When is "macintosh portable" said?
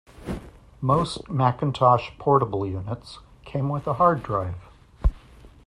1.29-2.65